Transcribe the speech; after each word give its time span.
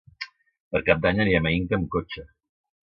Per 0.77 0.81
Cap 0.89 1.05
d'Any 1.05 1.23
anirem 1.27 1.51
a 1.51 1.55
Inca 1.59 1.81
amb 1.81 1.95
cotxe. 1.99 2.29